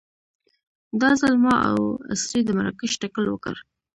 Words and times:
دا 1.01 1.11
ځل 1.21 1.33
ما 1.43 1.55
او 1.69 1.79
اسرې 2.13 2.41
د 2.45 2.49
مراکش 2.57 2.91
تکل 3.01 3.25
وکړ. 3.29 3.55